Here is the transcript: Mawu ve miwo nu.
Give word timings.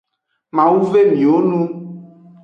Mawu 0.55 0.79
ve 0.91 1.01
miwo 1.11 1.39
nu. 1.47 1.61